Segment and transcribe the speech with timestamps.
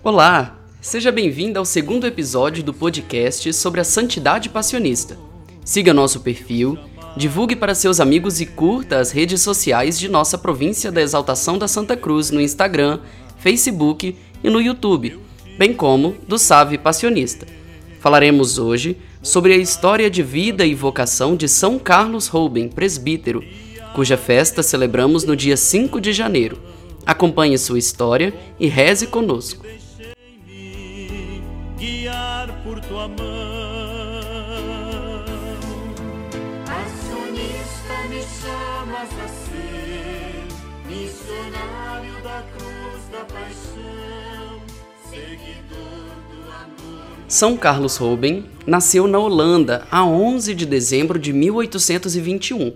[0.00, 5.18] Olá, seja bem-vindo ao segundo episódio do podcast sobre a santidade passionista.
[5.64, 6.78] Siga nosso perfil,
[7.16, 11.66] divulgue para seus amigos e curta as redes sociais de nossa província da Exaltação da
[11.66, 13.00] Santa Cruz no Instagram,
[13.38, 15.18] Facebook e no YouTube,
[15.58, 17.44] bem como do Save Passionista.
[17.98, 23.42] Falaremos hoje sobre a história de vida e vocação de São Carlos Rouben, presbítero,
[23.96, 26.56] cuja festa celebramos no dia 5 de janeiro.
[27.04, 29.66] Acompanhe sua história e reze conosco.
[31.78, 33.14] Guiar por tua mão.
[36.66, 40.42] Acionista me chamas a ser
[40.88, 44.60] missionário da cruz da paixão,
[45.08, 47.06] seguidor do amor.
[47.28, 52.72] São Carlos Rouben nasceu na Holanda a 11 de dezembro de 1821.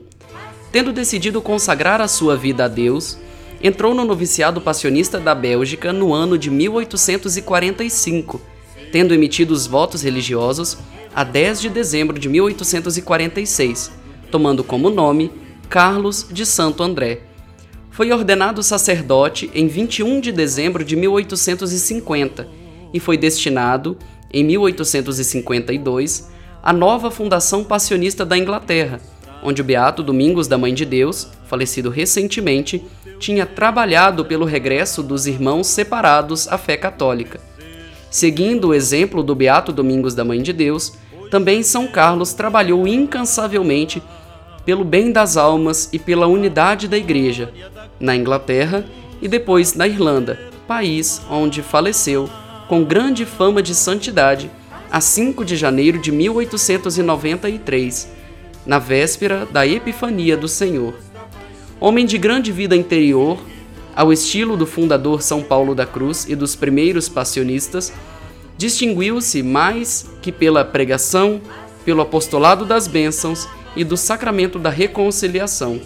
[0.70, 3.19] Tendo decidido consagrar a sua vida a Deus,
[3.61, 8.52] entrou no noviciado passionista da Bélgica no ano de 1845,
[8.93, 10.77] tendo emitido os votos religiosos
[11.15, 13.91] a 10 de dezembro de 1846,
[14.31, 15.33] tomando como nome
[15.69, 17.23] Carlos de Santo André.
[17.91, 22.47] Foi ordenado sacerdote em 21 de dezembro de 1850
[22.93, 23.97] e foi destinado,
[24.33, 26.31] em 1852,
[26.62, 29.01] à nova Fundação Passionista da Inglaterra,
[29.43, 32.83] onde o Beato Domingos da Mãe de Deus, falecido recentemente,
[33.19, 37.52] tinha trabalhado pelo regresso dos irmãos separados à fé católica.
[38.13, 40.93] Seguindo o exemplo do Beato Domingos da Mãe de Deus,
[41.31, 44.03] também São Carlos trabalhou incansavelmente
[44.67, 47.51] pelo bem das almas e pela unidade da Igreja,
[47.99, 48.85] na Inglaterra
[49.23, 52.29] e depois na Irlanda, país onde faleceu
[52.69, 54.51] com grande fama de santidade
[54.91, 58.13] a 5 de janeiro de 1893
[58.67, 60.93] na véspera da Epifania do Senhor.
[61.81, 63.39] Homem de grande vida interior,
[63.94, 67.92] ao estilo do fundador São Paulo da Cruz e dos primeiros passionistas,
[68.56, 71.41] distinguiu-se mais que pela pregação,
[71.84, 75.80] pelo apostolado das bênçãos e do sacramento da reconciliação.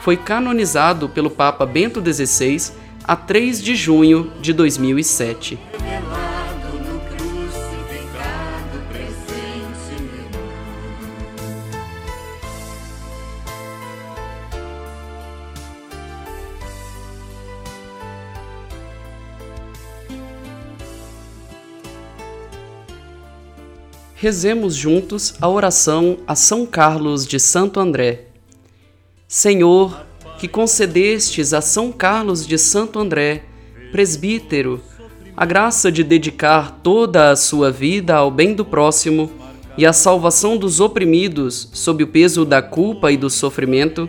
[0.00, 2.72] Foi canonizado pelo Papa Bento XVI
[3.04, 5.58] a 3 de junho de 2007.
[24.18, 28.28] Rezemos juntos a oração a São Carlos de Santo André.
[29.28, 30.06] Senhor,
[30.38, 33.42] que concedestes a São Carlos de Santo André,
[33.92, 34.80] presbítero,
[35.36, 39.30] a graça de dedicar toda a sua vida ao bem do próximo
[39.76, 44.08] e à salvação dos oprimidos sob o peso da culpa e do sofrimento,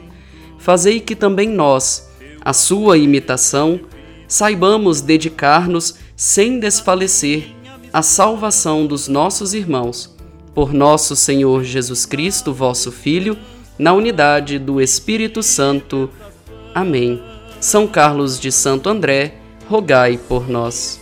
[0.58, 2.10] fazei que também nós,
[2.40, 3.78] a sua imitação,
[4.26, 7.57] saibamos dedicar-nos sem desfalecer
[7.92, 10.16] a salvação dos nossos irmãos.
[10.54, 13.38] Por nosso Senhor Jesus Cristo, vosso Filho,
[13.78, 16.10] na unidade do Espírito Santo.
[16.74, 17.22] Amém.
[17.60, 19.36] São Carlos de Santo André,
[19.70, 21.00] rogai por nós.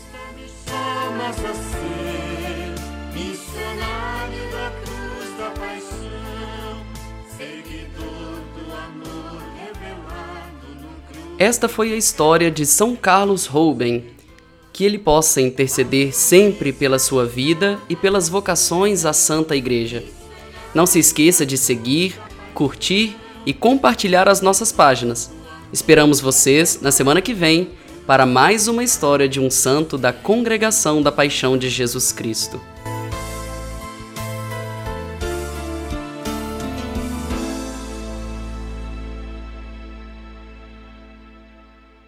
[11.37, 14.05] Esta foi a história de São Carlos Rouben,
[14.75, 20.03] que ele possa interceder sempre pela sua vida e pelas vocações à Santa Igreja.
[20.73, 22.19] Não se esqueça de seguir,
[22.53, 23.15] curtir
[23.45, 25.31] e compartilhar as nossas páginas.
[25.71, 27.69] Esperamos vocês na semana que vem
[28.05, 32.59] para mais uma história de um santo da Congregação da Paixão de Jesus Cristo.